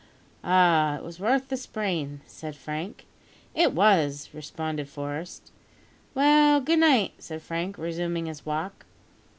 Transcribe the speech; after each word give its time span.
"Ah! 0.43 0.95
it 0.95 1.03
was 1.03 1.19
worth 1.19 1.49
the 1.49 1.55
sprain," 1.55 2.21
said 2.25 2.55
Frank. 2.55 3.05
"It 3.53 3.71
was," 3.73 4.29
responded 4.33 4.89
Forest. 4.89 5.51
"Well, 6.15 6.59
good 6.59 6.79
night," 6.79 7.13
said 7.19 7.43
Frank, 7.43 7.77
resuming 7.77 8.25
his 8.25 8.43
walk. 8.43 8.87